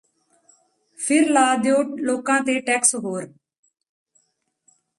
[0.99, 3.27] ਫਿਰ ਲਾ ਦਿਓ ਲੋਕਾਂ ਤੇ ਟੈਕਸ ਹੋਰ